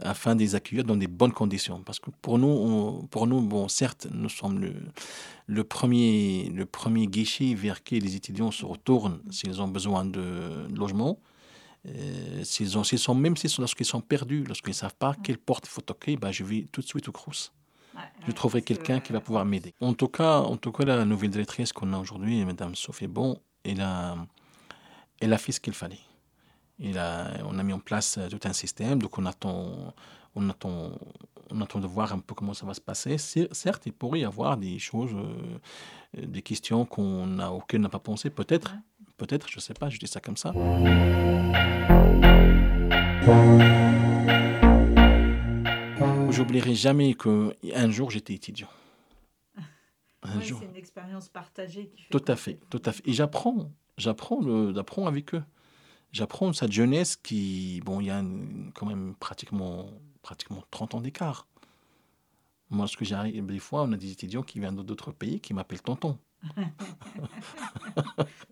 afin 0.00 0.34
de 0.34 0.40
les 0.40 0.56
accueillir 0.56 0.84
dans 0.84 0.96
des 0.96 1.06
bonnes 1.06 1.32
conditions. 1.32 1.80
Parce 1.84 2.00
que 2.00 2.10
pour 2.22 2.38
nous, 2.38 3.06
pour 3.10 3.28
nous 3.28 3.40
bon, 3.40 3.68
certes, 3.68 4.08
nous 4.12 4.28
sommes 4.28 4.58
le, 4.58 4.74
le, 5.46 5.62
premier, 5.62 6.50
le 6.52 6.66
premier 6.66 7.06
guichet 7.06 7.54
vers 7.54 7.84
qui 7.84 8.00
les 8.00 8.16
étudiants 8.16 8.50
se 8.50 8.64
retournent 8.64 9.20
s'ils 9.30 9.62
ont 9.62 9.68
besoin 9.68 10.04
de 10.04 10.66
logement. 10.74 11.20
Euh, 11.94 12.44
s'ils 12.44 12.76
ont, 12.76 12.84
sont, 12.84 13.14
même 13.14 13.34
lorsqu'ils 13.58 13.86
sont 13.86 14.00
perdus, 14.00 14.44
lorsqu'ils 14.44 14.70
ne 14.70 14.74
savent 14.74 14.94
pas 14.94 15.14
quelle 15.22 15.38
porte 15.38 15.66
il 15.66 15.70
faut 15.70 15.80
toquer, 15.80 16.16
bah, 16.16 16.32
je 16.32 16.44
vais 16.44 16.66
tout 16.70 16.80
de 16.80 16.86
suite 16.86 17.08
au 17.08 17.12
Crous. 17.12 17.52
je 18.26 18.32
trouverai 18.32 18.62
quelqu'un 18.62 19.00
qui 19.00 19.12
va 19.12 19.20
pouvoir 19.20 19.44
m'aider. 19.44 19.74
En 19.80 19.94
tout 19.94 20.08
cas, 20.08 20.38
en 20.38 20.56
tout 20.56 20.72
cas, 20.72 20.84
la 20.84 21.04
nouvelle 21.04 21.30
directrice 21.30 21.72
qu'on 21.72 21.92
a 21.92 21.98
aujourd'hui, 21.98 22.44
Madame 22.44 22.74
Sophie 22.74 23.06
Bon, 23.06 23.40
elle 23.64 23.80
a, 23.80 24.16
elle 25.20 25.32
a 25.32 25.38
fait 25.38 25.52
ce 25.52 25.60
qu'il 25.60 25.72
fallait. 25.72 26.00
Elle 26.82 26.98
a, 26.98 27.38
on 27.44 27.58
a 27.58 27.62
mis 27.62 27.72
en 27.72 27.80
place 27.80 28.18
tout 28.30 28.40
un 28.44 28.52
système, 28.52 29.02
donc 29.02 29.18
on 29.18 29.26
attend, 29.26 29.94
on 30.34 30.48
attend, 30.48 30.92
on 31.50 31.60
attend 31.60 31.80
de 31.80 31.86
voir 31.86 32.12
un 32.12 32.20
peu 32.20 32.34
comment 32.34 32.54
ça 32.54 32.66
va 32.66 32.74
se 32.74 32.80
passer. 32.80 33.16
Certes, 33.18 33.82
il 33.86 33.92
pourrait 33.92 34.20
y 34.20 34.24
avoir 34.24 34.56
des 34.56 34.78
choses, 34.78 35.14
euh, 35.14 36.26
des 36.26 36.42
questions 36.42 36.84
qu'on 36.84 37.38
a, 37.38 37.50
auxquelles 37.50 37.80
on 37.80 37.84
n'a 37.84 37.88
pas 37.88 37.98
pensé, 37.98 38.30
peut-être. 38.30 38.74
Peut-être, 39.18 39.48
je 39.50 39.56
ne 39.56 39.60
sais 39.60 39.74
pas, 39.74 39.90
je 39.90 39.98
dis 39.98 40.06
ça 40.06 40.20
comme 40.20 40.36
ça. 40.36 40.52
J'oublierai 46.30 46.74
jamais 46.76 47.14
qu'un 47.14 47.90
jour 47.90 48.10
j'étais 48.12 48.34
étudiant. 48.34 48.68
Un 50.22 50.40
jour. 50.40 50.60
C'est 50.62 50.68
une 50.68 50.76
expérience 50.76 51.28
partagée. 51.28 51.88
Qui 51.88 52.02
fait 52.02 52.10
tout 52.10 52.24
à 52.28 52.36
fait, 52.36 52.60
tout 52.70 52.82
à 52.84 52.92
fait. 52.92 53.02
Et 53.08 53.12
j'apprends, 53.12 53.72
j'apprends, 53.96 54.72
j'apprends 54.72 55.06
avec 55.06 55.34
eux. 55.34 55.42
J'apprends 56.12 56.52
cette 56.52 56.72
jeunesse 56.72 57.16
qui, 57.16 57.82
bon, 57.84 58.00
il 58.00 58.06
y 58.06 58.10
a 58.10 58.22
quand 58.74 58.86
même 58.86 59.14
pratiquement, 59.16 59.90
pratiquement 60.22 60.62
30 60.70 60.94
ans 60.94 61.00
d'écart. 61.00 61.48
Moi, 62.70 62.86
ce 62.86 62.96
que 62.96 63.04
j'arrive, 63.04 63.44
des 63.44 63.58
fois, 63.58 63.82
on 63.82 63.92
a 63.92 63.96
des 63.96 64.12
étudiants 64.12 64.42
qui 64.42 64.60
viennent 64.60 64.76
d'autres 64.76 65.10
pays 65.10 65.40
qui 65.40 65.54
m'appellent 65.54 65.82
tonton. 65.82 66.18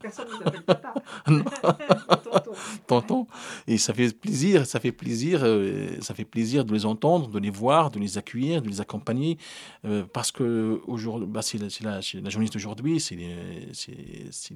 Personne 0.01 0.29
ne 0.29 0.45
s'appelle 0.45 0.63
papa. 0.63 0.95
Tonton. 2.87 3.27
Et 3.67 3.79
ça 3.79 3.95
fait 3.95 4.13
plaisir, 4.13 4.67
ça 4.67 4.81
fait 4.81 4.93
plaisir, 4.93 5.41
euh, 5.43 6.01
ça 6.01 6.15
fait 6.15 6.25
plaisir 6.25 6.65
de 6.65 6.73
les 6.73 6.87
entendre, 6.87 7.29
de 7.29 7.39
les 7.39 7.51
voir, 7.51 7.91
de 7.91 7.99
les 7.99 8.19
accueillir, 8.19 8.63
de 8.63 8.69
les 8.69 8.81
accompagner, 8.81 9.39
euh, 9.85 10.05
parce 10.13 10.33
que 10.33 10.81
aujourd'hui, 10.87 11.29
bah, 11.29 11.43
c'est 11.43 11.59
la, 11.59 11.69
la, 11.83 12.01
la, 12.23 12.31
journée 12.31 12.49
d'aujourd'hui, 12.49 13.01
c'est 13.01 13.17
les, 13.17 13.37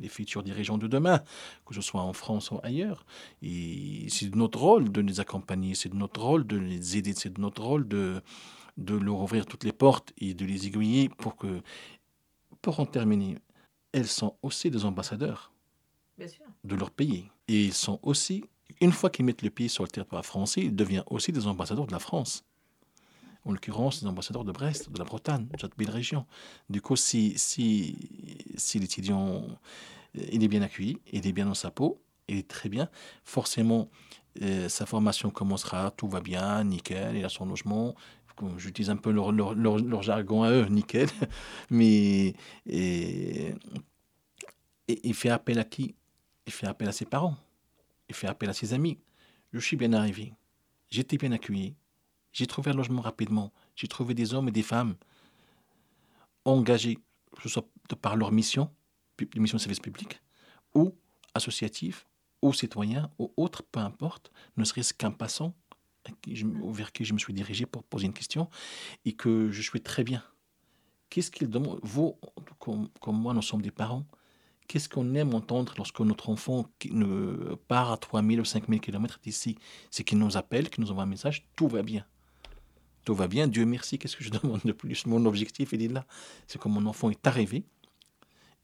les, 0.00 0.08
futurs 0.08 0.42
dirigeants 0.42 0.78
de 0.78 0.87
demain, 0.87 1.20
que 1.66 1.75
ce 1.75 1.80
soit 1.80 2.02
en 2.02 2.12
France 2.12 2.50
ou 2.50 2.58
ailleurs. 2.62 3.04
Et 3.42 4.06
c'est 4.08 4.30
de 4.30 4.37
notre 4.37 4.60
rôle 4.60 4.90
de 4.90 5.00
les 5.00 5.20
accompagner, 5.20 5.75
c'est 5.75 5.88
de 5.88 5.96
notre 5.96 6.20
rôle 6.20 6.46
de 6.46 6.56
les 6.56 6.96
aider, 6.96 7.12
c'est 7.16 7.32
de 7.32 7.40
notre 7.40 7.62
rôle 7.62 7.87
de 7.87 8.22
de 8.76 8.94
leur 8.94 9.20
ouvrir 9.20 9.44
toutes 9.44 9.64
les 9.64 9.72
portes 9.72 10.12
et 10.16 10.32
de 10.32 10.46
les 10.46 10.66
aiguiller 10.66 11.10
pour 11.10 11.37
que 11.37 11.60
pour 12.62 12.81
en 12.81 12.87
terminer, 12.87 13.38
elles 13.93 14.07
sont 14.07 14.37
aussi 14.43 14.71
des 14.71 14.85
ambassadeurs 14.85 15.52
de 16.64 16.76
leur 16.76 16.90
pays. 16.90 17.31
Et 17.49 17.64
ils 17.64 17.73
sont 17.73 17.99
aussi, 18.02 18.45
une 18.81 18.93
fois 18.93 19.11
qu'ils 19.11 19.25
mettent 19.25 19.43
le 19.43 19.50
pied 19.50 19.69
sur 19.69 19.85
le 19.85 19.88
territoire 19.88 20.25
français, 20.25 20.62
ils 20.62 20.75
deviennent 20.75 21.05
aussi 21.07 21.33
des 21.33 21.47
ambassadeurs 21.47 21.87
de 21.87 21.93
la 21.93 21.99
France. 21.99 22.45
En 23.45 23.52
l'occurrence, 23.52 24.02
des 24.02 24.07
ambassadeurs 24.07 24.45
de 24.45 24.52
Brest, 24.52 24.90
de 24.90 24.99
la 24.99 25.05
Bretagne, 25.05 25.47
de 25.47 25.59
cette 25.59 25.76
belle 25.76 25.90
région. 25.90 26.26
Du 26.69 26.83
coup, 26.83 26.97
si, 26.97 27.33
si, 27.38 27.97
si 28.57 28.79
l'étudiant 28.79 29.43
euh, 30.19 30.26
il 30.31 30.45
est 30.45 30.49
bien 30.49 30.62
accueilli, 30.62 30.99
il 31.12 31.26
est 31.26 31.33
bien 31.33 31.47
dans 31.47 31.55
sa 31.55 31.71
peau, 31.71 32.02
il 32.29 32.37
est 32.37 32.49
très 32.49 32.69
bien, 32.69 32.88
forcément, 33.25 33.88
euh, 34.43 34.69
sa 34.69 34.87
formation 34.87 35.31
commencera, 35.31 35.90
tout 35.90 36.09
va 36.09 36.21
bien, 36.21 36.62
nickel, 36.64 37.17
il 37.17 37.25
a 37.25 37.29
son 37.29 37.47
logement, 37.47 37.95
j'utilise 38.56 38.90
un 38.90 38.97
peu 38.97 39.11
leur, 39.11 40.02
jargon 40.02 40.42
à 40.42 40.50
eux, 40.50 40.66
nickel, 40.70 41.09
mais 41.70 42.35
et, 42.66 43.54
il 44.88 45.14
fait 45.14 45.30
appel 45.30 45.59
à 45.59 45.64
qui? 45.64 45.94
Il 46.47 46.52
fait 46.52 46.66
appel 46.66 46.88
à 46.88 46.92
ses 46.92 47.04
parents, 47.04 47.37
il 48.09 48.14
fait 48.14 48.26
appel 48.26 48.49
à 48.50 48.52
ses 48.52 48.73
amis. 48.73 48.99
Je 49.52 49.59
suis 49.61 49.76
bien 49.76 49.92
arrivé, 49.92 50.32
j'étais 50.90 51.16
bien 51.16 51.32
accueilli, 51.32 51.75
j'ai 52.32 52.47
trouvé 52.47 52.70
un 52.70 52.75
logement 52.75 53.02
rapidement, 53.02 53.52
j'ai 53.76 53.88
trouvé 53.88 54.14
des 54.14 54.35
hommes 54.35 54.49
et 54.49 54.52
des 54.52 54.62
femmes 54.62 54.97
engagés, 56.44 56.99
que 57.37 57.42
ce 57.42 57.49
soit 57.49 57.66
par 58.00 58.16
leur 58.16 58.32
mission, 58.32 58.70
mission 59.37 59.56
de 59.56 59.62
service 59.62 59.80
public, 59.80 60.20
ou 60.75 60.94
associatif, 61.35 62.06
ou 62.42 62.52
citoyen, 62.52 63.11
ou 63.18 63.32
autre, 63.37 63.62
peu 63.62 63.80
importe, 63.80 64.30
ne 64.56 64.64
serait-ce 64.64 64.94
qu'un 64.94 65.11
passant 65.11 65.54
vers 66.73 66.92
qui 66.92 67.04
je 67.04 67.12
me 67.12 67.19
suis 67.19 67.33
dirigé 67.33 67.66
pour 67.66 67.83
poser 67.85 68.07
une 68.07 68.12
question 68.12 68.49
et 69.04 69.12
que 69.12 69.50
je 69.50 69.62
suis 69.62 69.80
très 69.80 70.04
bien. 70.04 70.23
Qu'est-ce 71.09 71.30
qu'ils 71.30 71.50
demandent 71.50 71.80
Vous, 71.83 72.16
comme, 72.59 72.88
comme 73.00 73.21
moi, 73.21 73.35
nous 73.35 73.42
sommes 73.42 73.62
des 73.62 73.71
parents. 73.71 74.07
Qu'est-ce 74.69 74.88
qu'on 74.88 75.14
aime 75.16 75.35
entendre 75.35 75.75
lorsque 75.76 75.99
notre 76.00 76.28
enfant 76.28 76.64
part 77.66 77.90
à 77.90 77.97
3000 77.97 78.40
ou 78.40 78.45
5000 78.45 78.80
km 78.80 79.19
d'ici? 79.21 79.59
C'est 79.90 80.04
qu'il 80.04 80.19
nous 80.19 80.37
appelle, 80.37 80.71
qu'il 80.71 80.85
nous 80.85 80.90
envoie 80.92 81.02
un 81.02 81.07
message, 81.07 81.49
tout 81.57 81.66
va 81.66 81.83
bien. 81.83 82.07
Tout 83.04 83.14
va 83.14 83.26
bien, 83.26 83.49
Dieu 83.49 83.66
merci, 83.66 83.99
qu'est-ce 83.99 84.16
que 84.16 84.23
je 84.23 84.30
demande 84.42 84.61
de 84.64 84.73
plus? 84.73 85.07
Mon 85.07 85.25
objectif, 85.26 85.73
il 85.73 85.83
est 85.83 85.88
là. 85.88 86.07
C'est 86.47 86.61
que 86.61 86.69
mon 86.69 86.87
enfant 86.87 87.11
est 87.11 87.26
arrivé, 87.26 87.64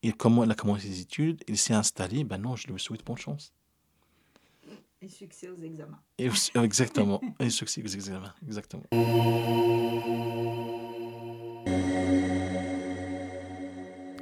il 0.03 0.13
a 0.13 0.55
commencé 0.55 0.87
ses 0.87 1.01
études, 1.01 1.43
il 1.49 1.59
s'est 1.59 1.75
installé, 1.75 2.23
ben 2.23 2.39
non, 2.39 2.55
je 2.55 2.69
lui 2.69 2.79
souhaite 2.79 3.05
bonne 3.05 3.17
chance. 3.17 3.53
Et 5.03 5.09
succès 5.09 5.49
aux 5.49 5.57
examens. 5.63 5.99
Et, 6.19 6.31
exactement, 6.63 7.21
et 7.39 7.51
succès 7.51 7.83
aux 7.83 7.89
examens, 7.89 8.33
exactement. 8.47 8.85